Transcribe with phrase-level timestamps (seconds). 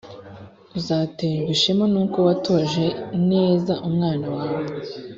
[0.79, 2.85] uzaterwa ishema n’uko watoje
[3.29, 4.63] neza umwana wawe